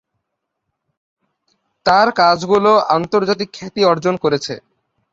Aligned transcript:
তার 1.85 2.07
কাজগুলো 2.15 2.71
আন্তর্জাতিক 2.95 3.49
খ্যাতি 3.53 3.81
অর্জন 3.85 4.15
করেছে। 4.23 4.53